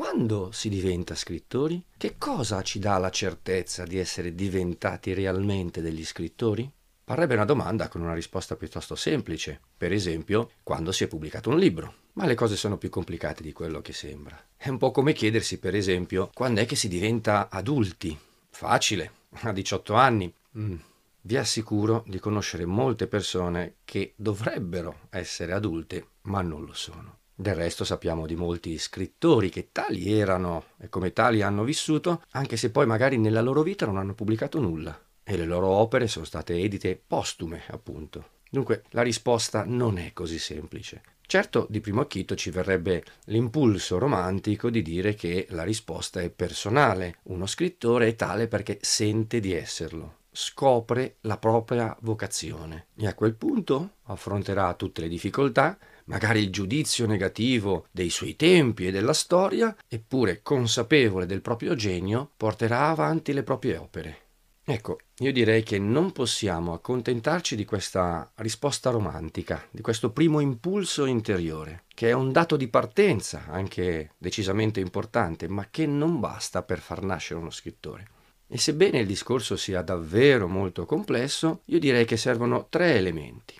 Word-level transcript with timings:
quando 0.00 0.50
si 0.50 0.70
diventa 0.70 1.14
scrittori? 1.14 1.84
Che 1.94 2.14
cosa 2.16 2.62
ci 2.62 2.78
dà 2.78 2.96
la 2.96 3.10
certezza 3.10 3.84
di 3.84 3.98
essere 3.98 4.34
diventati 4.34 5.12
realmente 5.12 5.82
degli 5.82 6.06
scrittori? 6.06 6.72
Parrebbe 7.04 7.34
una 7.34 7.44
domanda 7.44 7.88
con 7.88 8.00
una 8.00 8.14
risposta 8.14 8.56
piuttosto 8.56 8.94
semplice, 8.94 9.60
per 9.76 9.92
esempio 9.92 10.52
quando 10.62 10.90
si 10.90 11.04
è 11.04 11.06
pubblicato 11.06 11.50
un 11.50 11.58
libro. 11.58 11.94
Ma 12.14 12.24
le 12.24 12.34
cose 12.34 12.56
sono 12.56 12.78
più 12.78 12.88
complicate 12.88 13.42
di 13.42 13.52
quello 13.52 13.82
che 13.82 13.92
sembra. 13.92 14.42
È 14.56 14.70
un 14.70 14.78
po' 14.78 14.90
come 14.90 15.12
chiedersi, 15.12 15.58
per 15.58 15.74
esempio, 15.74 16.30
quando 16.32 16.62
è 16.62 16.64
che 16.64 16.76
si 16.76 16.88
diventa 16.88 17.50
adulti. 17.50 18.18
Facile, 18.48 19.12
a 19.42 19.52
18 19.52 19.92
anni. 19.92 20.32
Mm. 20.56 20.76
Vi 21.20 21.36
assicuro 21.36 22.04
di 22.06 22.18
conoscere 22.18 22.64
molte 22.64 23.06
persone 23.06 23.74
che 23.84 24.14
dovrebbero 24.16 25.00
essere 25.10 25.52
adulte, 25.52 26.06
ma 26.22 26.40
non 26.40 26.64
lo 26.64 26.72
sono. 26.72 27.18
Del 27.40 27.54
resto 27.54 27.84
sappiamo 27.84 28.26
di 28.26 28.36
molti 28.36 28.76
scrittori 28.76 29.48
che 29.48 29.70
tali 29.72 30.12
erano 30.12 30.64
e 30.78 30.90
come 30.90 31.14
tali 31.14 31.40
hanno 31.40 31.64
vissuto, 31.64 32.22
anche 32.32 32.58
se 32.58 32.70
poi 32.70 32.84
magari 32.84 33.16
nella 33.16 33.40
loro 33.40 33.62
vita 33.62 33.86
non 33.86 33.96
hanno 33.96 34.12
pubblicato 34.12 34.60
nulla 34.60 35.00
e 35.24 35.38
le 35.38 35.46
loro 35.46 35.68
opere 35.68 36.06
sono 36.06 36.26
state 36.26 36.58
edite 36.58 37.00
postume, 37.06 37.62
appunto. 37.68 38.32
Dunque 38.50 38.82
la 38.90 39.00
risposta 39.00 39.64
non 39.64 39.96
è 39.96 40.12
così 40.12 40.38
semplice. 40.38 41.00
Certo, 41.22 41.66
di 41.70 41.80
primo 41.80 42.02
acchito 42.02 42.34
ci 42.34 42.50
verrebbe 42.50 43.04
l'impulso 43.24 43.96
romantico 43.96 44.68
di 44.68 44.82
dire 44.82 45.14
che 45.14 45.46
la 45.48 45.62
risposta 45.62 46.20
è 46.20 46.28
personale. 46.28 47.20
Uno 47.22 47.46
scrittore 47.46 48.08
è 48.08 48.16
tale 48.16 48.48
perché 48.48 48.76
sente 48.82 49.40
di 49.40 49.54
esserlo, 49.54 50.16
scopre 50.30 51.16
la 51.22 51.38
propria 51.38 51.96
vocazione 52.02 52.88
e 52.98 53.06
a 53.06 53.14
quel 53.14 53.34
punto 53.34 53.92
affronterà 54.02 54.74
tutte 54.74 55.00
le 55.00 55.08
difficoltà, 55.08 55.78
magari 56.04 56.40
il 56.40 56.50
giudizio 56.50 57.06
negativo 57.06 57.86
dei 57.90 58.10
suoi 58.10 58.36
tempi 58.36 58.86
e 58.86 58.90
della 58.90 59.12
storia, 59.12 59.76
eppure 59.88 60.42
consapevole 60.42 61.26
del 61.26 61.40
proprio 61.42 61.74
genio, 61.74 62.30
porterà 62.36 62.88
avanti 62.88 63.32
le 63.32 63.42
proprie 63.42 63.76
opere. 63.76 64.18
Ecco, 64.62 64.98
io 65.18 65.32
direi 65.32 65.64
che 65.64 65.80
non 65.80 66.12
possiamo 66.12 66.72
accontentarci 66.72 67.56
di 67.56 67.64
questa 67.64 68.30
risposta 68.36 68.90
romantica, 68.90 69.66
di 69.68 69.80
questo 69.80 70.12
primo 70.12 70.38
impulso 70.38 71.06
interiore, 71.06 71.84
che 71.92 72.10
è 72.10 72.12
un 72.12 72.30
dato 72.30 72.56
di 72.56 72.68
partenza, 72.68 73.46
anche 73.48 74.12
decisamente 74.16 74.78
importante, 74.78 75.48
ma 75.48 75.66
che 75.70 75.86
non 75.86 76.20
basta 76.20 76.62
per 76.62 76.78
far 76.78 77.02
nascere 77.02 77.40
uno 77.40 77.50
scrittore. 77.50 78.10
E 78.46 78.58
sebbene 78.58 79.00
il 79.00 79.06
discorso 79.06 79.56
sia 79.56 79.82
davvero 79.82 80.46
molto 80.46 80.84
complesso, 80.86 81.62
io 81.64 81.78
direi 81.80 82.04
che 82.04 82.16
servono 82.16 82.66
tre 82.68 82.94
elementi. 82.94 83.54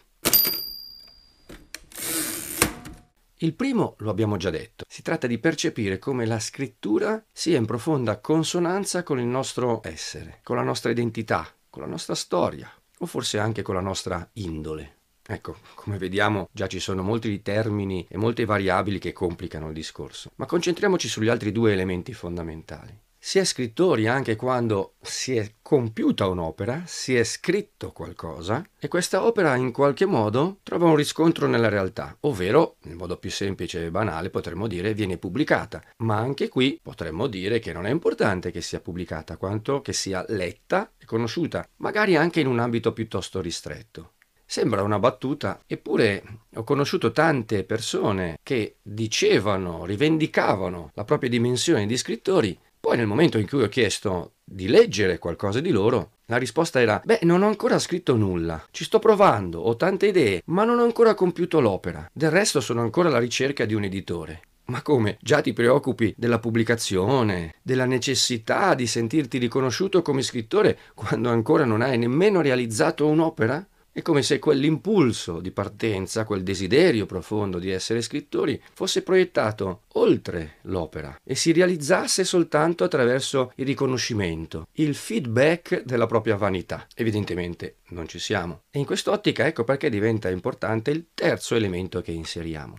Il 3.42 3.54
primo 3.54 3.94
lo 4.00 4.10
abbiamo 4.10 4.36
già 4.36 4.50
detto, 4.50 4.84
si 4.86 5.00
tratta 5.00 5.26
di 5.26 5.38
percepire 5.38 5.98
come 5.98 6.26
la 6.26 6.38
scrittura 6.38 7.24
sia 7.32 7.56
in 7.56 7.64
profonda 7.64 8.18
consonanza 8.18 9.02
con 9.02 9.18
il 9.18 9.24
nostro 9.24 9.80
essere, 9.84 10.40
con 10.42 10.56
la 10.56 10.62
nostra 10.62 10.90
identità, 10.90 11.48
con 11.70 11.80
la 11.80 11.88
nostra 11.88 12.14
storia 12.14 12.70
o 12.98 13.06
forse 13.06 13.38
anche 13.38 13.62
con 13.62 13.74
la 13.74 13.80
nostra 13.80 14.28
indole. 14.34 14.96
Ecco, 15.26 15.56
come 15.74 15.96
vediamo 15.96 16.50
già 16.52 16.66
ci 16.66 16.80
sono 16.80 17.02
molti 17.02 17.40
termini 17.40 18.06
e 18.10 18.18
molte 18.18 18.44
variabili 18.44 18.98
che 18.98 19.14
complicano 19.14 19.68
il 19.68 19.74
discorso, 19.74 20.32
ma 20.34 20.44
concentriamoci 20.44 21.08
sugli 21.08 21.28
altri 21.28 21.50
due 21.50 21.72
elementi 21.72 22.12
fondamentali. 22.12 22.94
Si 23.22 23.38
è 23.38 23.44
scrittori 23.44 24.06
anche 24.06 24.34
quando 24.34 24.94
si 25.02 25.36
è 25.36 25.56
compiuta 25.60 26.26
un'opera, 26.26 26.84
si 26.86 27.14
è 27.14 27.22
scritto 27.22 27.92
qualcosa 27.92 28.66
e 28.78 28.88
questa 28.88 29.26
opera 29.26 29.54
in 29.56 29.72
qualche 29.72 30.06
modo 30.06 30.60
trova 30.62 30.86
un 30.86 30.96
riscontro 30.96 31.46
nella 31.46 31.68
realtà, 31.68 32.16
ovvero, 32.20 32.76
nel 32.84 32.96
modo 32.96 33.18
più 33.18 33.30
semplice 33.30 33.84
e 33.84 33.90
banale, 33.90 34.30
potremmo 34.30 34.66
dire 34.66 34.94
viene 34.94 35.18
pubblicata. 35.18 35.82
Ma 35.98 36.16
anche 36.16 36.48
qui 36.48 36.80
potremmo 36.82 37.26
dire 37.26 37.58
che 37.58 37.74
non 37.74 37.84
è 37.84 37.90
importante 37.90 38.50
che 38.50 38.62
sia 38.62 38.80
pubblicata, 38.80 39.36
quanto 39.36 39.82
che 39.82 39.92
sia 39.92 40.24
letta 40.28 40.90
e 40.96 41.04
conosciuta, 41.04 41.68
magari 41.76 42.16
anche 42.16 42.40
in 42.40 42.46
un 42.46 42.58
ambito 42.58 42.94
piuttosto 42.94 43.42
ristretto. 43.42 44.14
Sembra 44.46 44.82
una 44.82 44.98
battuta, 44.98 45.62
eppure 45.66 46.24
ho 46.54 46.64
conosciuto 46.64 47.12
tante 47.12 47.62
persone 47.64 48.38
che 48.42 48.78
dicevano, 48.82 49.84
rivendicavano 49.84 50.90
la 50.94 51.04
propria 51.04 51.30
dimensione 51.30 51.86
di 51.86 51.96
scrittori 51.96 52.58
poi 52.90 52.98
nel 52.98 53.06
momento 53.06 53.38
in 53.38 53.46
cui 53.46 53.62
ho 53.62 53.68
chiesto 53.68 54.32
di 54.42 54.66
leggere 54.66 55.20
qualcosa 55.20 55.60
di 55.60 55.70
loro, 55.70 56.14
la 56.24 56.38
risposta 56.38 56.80
era: 56.80 57.00
Beh, 57.04 57.20
non 57.22 57.44
ho 57.44 57.46
ancora 57.46 57.78
scritto 57.78 58.16
nulla, 58.16 58.66
ci 58.72 58.82
sto 58.82 58.98
provando, 58.98 59.60
ho 59.60 59.76
tante 59.76 60.08
idee, 60.08 60.42
ma 60.46 60.64
non 60.64 60.80
ho 60.80 60.82
ancora 60.82 61.14
compiuto 61.14 61.60
l'opera. 61.60 62.10
Del 62.12 62.32
resto 62.32 62.60
sono 62.60 62.80
ancora 62.80 63.06
alla 63.06 63.20
ricerca 63.20 63.64
di 63.64 63.74
un 63.74 63.84
editore. 63.84 64.40
Ma 64.64 64.82
come? 64.82 65.18
Già 65.20 65.40
ti 65.40 65.52
preoccupi 65.52 66.12
della 66.16 66.40
pubblicazione, 66.40 67.54
della 67.62 67.84
necessità 67.84 68.74
di 68.74 68.88
sentirti 68.88 69.38
riconosciuto 69.38 70.02
come 70.02 70.22
scrittore 70.22 70.76
quando 70.92 71.30
ancora 71.30 71.64
non 71.64 71.82
hai 71.82 71.96
nemmeno 71.96 72.40
realizzato 72.40 73.06
un'opera? 73.06 73.64
È 74.00 74.02
come 74.02 74.22
se 74.22 74.38
quell'impulso 74.38 75.40
di 75.40 75.50
partenza, 75.50 76.24
quel 76.24 76.42
desiderio 76.42 77.04
profondo 77.04 77.58
di 77.58 77.68
essere 77.70 78.00
scrittori, 78.00 78.58
fosse 78.72 79.02
proiettato 79.02 79.82
oltre 79.96 80.54
l'opera 80.62 81.20
e 81.22 81.34
si 81.34 81.52
realizzasse 81.52 82.24
soltanto 82.24 82.82
attraverso 82.82 83.52
il 83.56 83.66
riconoscimento, 83.66 84.68
il 84.76 84.94
feedback 84.94 85.82
della 85.82 86.06
propria 86.06 86.36
vanità. 86.36 86.86
Evidentemente 86.94 87.80
non 87.88 88.08
ci 88.08 88.18
siamo. 88.18 88.62
E 88.70 88.78
in 88.78 88.86
quest'ottica 88.86 89.44
ecco 89.44 89.64
perché 89.64 89.90
diventa 89.90 90.30
importante 90.30 90.90
il 90.90 91.08
terzo 91.12 91.54
elemento 91.54 92.00
che 92.00 92.12
inseriamo. 92.12 92.78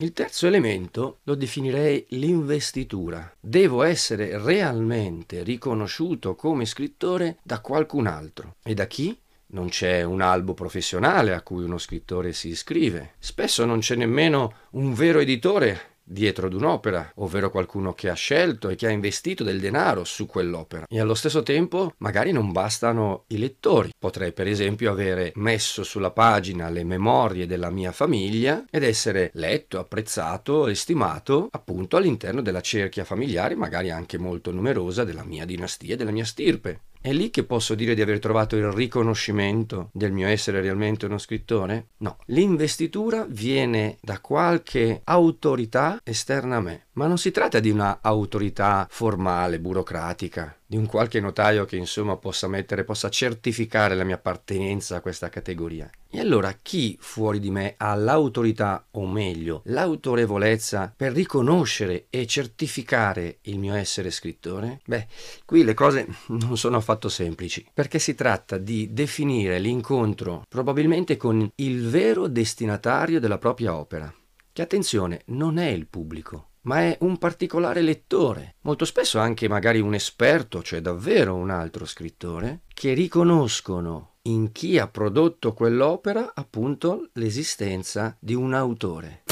Il 0.00 0.12
terzo 0.12 0.46
elemento 0.46 1.18
lo 1.24 1.34
definirei 1.34 2.06
l'investitura. 2.10 3.34
Devo 3.40 3.82
essere 3.82 4.40
realmente 4.40 5.42
riconosciuto 5.42 6.36
come 6.36 6.66
scrittore 6.66 7.38
da 7.42 7.58
qualcun 7.58 8.06
altro. 8.06 8.54
E 8.62 8.74
da 8.74 8.86
chi? 8.86 9.18
Non 9.46 9.70
c'è 9.70 10.04
un 10.04 10.20
albo 10.20 10.54
professionale 10.54 11.34
a 11.34 11.42
cui 11.42 11.64
uno 11.64 11.78
scrittore 11.78 12.32
si 12.32 12.46
iscrive. 12.46 13.14
Spesso 13.18 13.64
non 13.64 13.80
c'è 13.80 13.96
nemmeno 13.96 14.54
un 14.70 14.94
vero 14.94 15.18
editore 15.18 15.96
dietro 16.08 16.46
ad 16.46 16.54
un'opera, 16.54 17.12
ovvero 17.16 17.50
qualcuno 17.50 17.92
che 17.92 18.08
ha 18.08 18.14
scelto 18.14 18.68
e 18.68 18.76
che 18.76 18.86
ha 18.86 18.90
investito 18.90 19.44
del 19.44 19.60
denaro 19.60 20.04
su 20.04 20.26
quell'opera. 20.26 20.86
E 20.88 21.00
allo 21.00 21.14
stesso 21.14 21.42
tempo 21.42 21.92
magari 21.98 22.32
non 22.32 22.52
bastano 22.52 23.24
i 23.28 23.38
lettori. 23.38 23.90
Potrei 23.98 24.32
per 24.32 24.46
esempio 24.46 24.90
avere 24.90 25.32
messo 25.36 25.82
sulla 25.82 26.10
pagina 26.10 26.68
le 26.68 26.84
memorie 26.84 27.46
della 27.46 27.70
mia 27.70 27.92
famiglia 27.92 28.64
ed 28.70 28.82
essere 28.82 29.30
letto, 29.34 29.78
apprezzato 29.78 30.66
e 30.66 30.74
stimato 30.74 31.48
appunto 31.50 31.96
all'interno 31.96 32.40
della 32.40 32.60
cerchia 32.60 33.04
familiare, 33.04 33.54
magari 33.54 33.90
anche 33.90 34.18
molto 34.18 34.50
numerosa 34.50 35.04
della 35.04 35.24
mia 35.24 35.44
dinastia 35.44 35.94
e 35.94 35.96
della 35.96 36.10
mia 36.10 36.24
stirpe. 36.24 36.80
È 37.00 37.12
lì 37.12 37.30
che 37.30 37.44
posso 37.44 37.74
dire 37.74 37.94
di 37.94 38.02
aver 38.02 38.18
trovato 38.18 38.56
il 38.56 38.70
riconoscimento 38.72 39.90
del 39.92 40.10
mio 40.10 40.26
essere 40.26 40.60
realmente 40.60 41.06
uno 41.06 41.18
scrittore? 41.18 41.90
No, 41.98 42.18
l'investitura 42.26 43.24
viene 43.28 43.98
da 44.00 44.20
qualche 44.20 45.02
autorità 45.04 46.00
esterna 46.02 46.56
a 46.56 46.60
me, 46.60 46.86
ma 46.94 47.06
non 47.06 47.16
si 47.16 47.30
tratta 47.30 47.60
di 47.60 47.70
una 47.70 48.00
autorità 48.02 48.86
formale, 48.90 49.60
burocratica, 49.60 50.57
di 50.70 50.76
un 50.76 50.84
qualche 50.84 51.18
notaio 51.18 51.64
che 51.64 51.76
insomma 51.76 52.18
possa 52.18 52.46
mettere, 52.46 52.84
possa 52.84 53.08
certificare 53.08 53.94
la 53.94 54.04
mia 54.04 54.16
appartenenza 54.16 54.96
a 54.96 55.00
questa 55.00 55.30
categoria. 55.30 55.90
E 56.10 56.20
allora 56.20 56.58
chi 56.60 56.98
fuori 57.00 57.40
di 57.40 57.50
me 57.50 57.74
ha 57.78 57.94
l'autorità, 57.94 58.86
o 58.90 59.06
meglio, 59.06 59.62
l'autorevolezza 59.64 60.92
per 60.94 61.12
riconoscere 61.12 62.08
e 62.10 62.26
certificare 62.26 63.38
il 63.42 63.58
mio 63.58 63.72
essere 63.74 64.10
scrittore? 64.10 64.80
Beh, 64.84 65.06
qui 65.46 65.64
le 65.64 65.72
cose 65.72 66.06
non 66.28 66.58
sono 66.58 66.76
affatto 66.76 67.08
semplici, 67.08 67.66
perché 67.72 67.98
si 67.98 68.14
tratta 68.14 68.58
di 68.58 68.92
definire 68.92 69.58
l'incontro 69.58 70.42
probabilmente 70.46 71.16
con 71.16 71.50
il 71.54 71.88
vero 71.88 72.26
destinatario 72.26 73.20
della 73.20 73.38
propria 73.38 73.74
opera, 73.74 74.12
che 74.52 74.60
attenzione 74.60 75.22
non 75.26 75.56
è 75.56 75.68
il 75.68 75.86
pubblico, 75.86 76.47
ma 76.68 76.80
è 76.80 76.98
un 77.00 77.16
particolare 77.16 77.80
lettore, 77.80 78.56
molto 78.60 78.84
spesso 78.84 79.18
anche 79.18 79.48
magari 79.48 79.80
un 79.80 79.94
esperto, 79.94 80.62
cioè 80.62 80.82
davvero 80.82 81.34
un 81.34 81.48
altro 81.48 81.86
scrittore, 81.86 82.60
che 82.74 82.92
riconoscono 82.92 84.16
in 84.24 84.52
chi 84.52 84.78
ha 84.78 84.86
prodotto 84.86 85.54
quell'opera 85.54 86.32
appunto 86.34 87.08
l'esistenza 87.14 88.14
di 88.20 88.34
un 88.34 88.52
autore. 88.52 89.22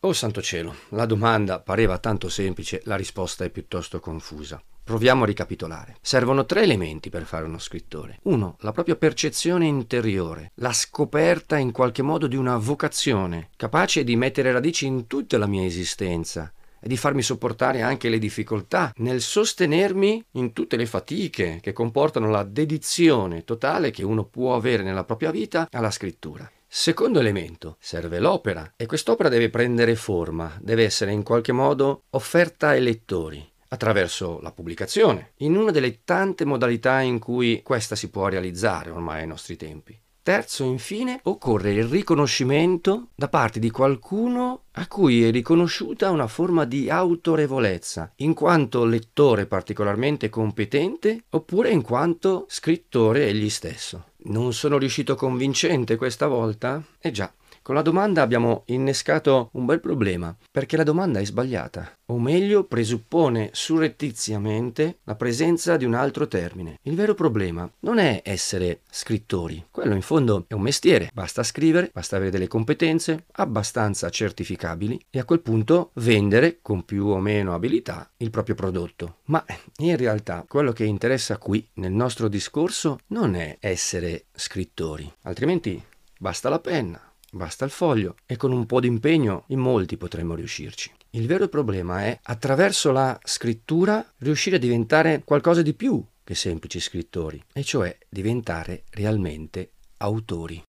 Oh 0.00 0.12
santo 0.12 0.42
cielo, 0.42 0.74
la 0.90 1.06
domanda 1.06 1.60
pareva 1.60 1.96
tanto 1.96 2.28
semplice, 2.28 2.82
la 2.84 2.96
risposta 2.96 3.44
è 3.44 3.48
piuttosto 3.48 4.00
confusa. 4.00 4.62
Proviamo 4.86 5.24
a 5.24 5.26
ricapitolare. 5.26 5.96
Servono 6.00 6.46
tre 6.46 6.62
elementi 6.62 7.10
per 7.10 7.24
fare 7.24 7.44
uno 7.44 7.58
scrittore. 7.58 8.20
Uno, 8.22 8.54
la 8.60 8.70
propria 8.70 8.94
percezione 8.94 9.66
interiore, 9.66 10.52
la 10.58 10.72
scoperta 10.72 11.58
in 11.58 11.72
qualche 11.72 12.02
modo 12.02 12.28
di 12.28 12.36
una 12.36 12.56
vocazione, 12.56 13.48
capace 13.56 14.04
di 14.04 14.14
mettere 14.14 14.52
radici 14.52 14.86
in 14.86 15.08
tutta 15.08 15.38
la 15.38 15.48
mia 15.48 15.64
esistenza, 15.64 16.52
e 16.78 16.86
di 16.86 16.96
farmi 16.96 17.22
sopportare 17.22 17.82
anche 17.82 18.08
le 18.08 18.20
difficoltà, 18.20 18.92
nel 18.98 19.20
sostenermi 19.22 20.24
in 20.34 20.52
tutte 20.52 20.76
le 20.76 20.86
fatiche 20.86 21.58
che 21.60 21.72
comportano 21.72 22.30
la 22.30 22.44
dedizione 22.44 23.42
totale 23.42 23.90
che 23.90 24.04
uno 24.04 24.22
può 24.22 24.54
avere 24.54 24.84
nella 24.84 25.02
propria 25.02 25.32
vita 25.32 25.66
alla 25.72 25.90
scrittura. 25.90 26.48
Secondo 26.68 27.18
elemento, 27.18 27.76
serve 27.80 28.20
l'opera 28.20 28.74
e 28.76 28.86
quest'opera 28.86 29.28
deve 29.28 29.50
prendere 29.50 29.96
forma, 29.96 30.56
deve 30.60 30.84
essere 30.84 31.10
in 31.10 31.24
qualche 31.24 31.50
modo 31.50 32.04
offerta 32.10 32.68
ai 32.68 32.82
lettori 32.82 33.54
attraverso 33.68 34.40
la 34.40 34.52
pubblicazione, 34.52 35.32
in 35.38 35.56
una 35.56 35.70
delle 35.70 36.04
tante 36.04 36.44
modalità 36.44 37.00
in 37.00 37.18
cui 37.18 37.62
questa 37.62 37.94
si 37.94 38.10
può 38.10 38.28
realizzare 38.28 38.90
ormai 38.90 39.20
ai 39.20 39.26
nostri 39.26 39.56
tempi. 39.56 39.98
Terzo, 40.26 40.64
infine, 40.64 41.20
occorre 41.22 41.72
il 41.72 41.84
riconoscimento 41.84 43.10
da 43.14 43.28
parte 43.28 43.60
di 43.60 43.70
qualcuno 43.70 44.62
a 44.72 44.88
cui 44.88 45.22
è 45.22 45.30
riconosciuta 45.30 46.10
una 46.10 46.26
forma 46.26 46.64
di 46.64 46.90
autorevolezza, 46.90 48.10
in 48.16 48.34
quanto 48.34 48.84
lettore 48.84 49.46
particolarmente 49.46 50.28
competente 50.28 51.22
oppure 51.30 51.70
in 51.70 51.80
quanto 51.80 52.46
scrittore 52.48 53.28
egli 53.28 53.48
stesso. 53.48 54.06
Non 54.24 54.52
sono 54.52 54.78
riuscito 54.78 55.14
convincente 55.14 55.94
questa 55.94 56.26
volta? 56.26 56.82
Eh 56.98 57.12
già, 57.12 57.32
con 57.66 57.74
la 57.74 57.82
domanda 57.82 58.22
abbiamo 58.22 58.62
innescato 58.66 59.48
un 59.54 59.64
bel 59.64 59.80
problema, 59.80 60.32
perché 60.52 60.76
la 60.76 60.84
domanda 60.84 61.18
è 61.18 61.24
sbagliata, 61.24 61.98
o 62.12 62.20
meglio 62.20 62.62
presuppone 62.62 63.50
surrettiziamente 63.52 64.98
la 65.02 65.16
presenza 65.16 65.76
di 65.76 65.84
un 65.84 65.94
altro 65.94 66.28
termine. 66.28 66.78
Il 66.82 66.94
vero 66.94 67.14
problema 67.14 67.68
non 67.80 67.98
è 67.98 68.22
essere 68.24 68.82
scrittori, 68.88 69.66
quello 69.72 69.96
in 69.96 70.02
fondo 70.02 70.44
è 70.46 70.54
un 70.54 70.60
mestiere, 70.60 71.10
basta 71.12 71.42
scrivere, 71.42 71.90
basta 71.92 72.14
avere 72.14 72.30
delle 72.30 72.46
competenze 72.46 73.24
abbastanza 73.32 74.10
certificabili 74.10 75.04
e 75.10 75.18
a 75.18 75.24
quel 75.24 75.40
punto 75.40 75.90
vendere 75.94 76.60
con 76.62 76.84
più 76.84 77.06
o 77.06 77.18
meno 77.18 77.52
abilità 77.52 78.08
il 78.18 78.30
proprio 78.30 78.54
prodotto. 78.54 79.16
Ma 79.24 79.44
in 79.78 79.96
realtà 79.96 80.44
quello 80.46 80.70
che 80.70 80.84
interessa 80.84 81.36
qui 81.38 81.68
nel 81.74 81.90
nostro 81.90 82.28
discorso 82.28 83.00
non 83.08 83.34
è 83.34 83.56
essere 83.58 84.26
scrittori, 84.36 85.12
altrimenti 85.22 85.82
basta 86.16 86.48
la 86.48 86.60
penna 86.60 87.00
Basta 87.36 87.66
il 87.66 87.70
foglio 87.70 88.16
e 88.24 88.36
con 88.36 88.50
un 88.50 88.64
po' 88.64 88.80
di 88.80 88.86
impegno 88.86 89.44
in 89.48 89.58
molti 89.58 89.98
potremmo 89.98 90.34
riuscirci. 90.34 90.90
Il 91.10 91.26
vero 91.26 91.48
problema 91.48 92.04
è, 92.04 92.18
attraverso 92.22 92.92
la 92.92 93.18
scrittura, 93.22 94.04
riuscire 94.20 94.56
a 94.56 94.58
diventare 94.58 95.22
qualcosa 95.22 95.60
di 95.60 95.74
più 95.74 96.02
che 96.24 96.34
semplici 96.34 96.80
scrittori, 96.80 97.40
e 97.52 97.62
cioè 97.62 97.96
diventare 98.08 98.84
realmente 98.90 99.72
autori. 99.98 100.62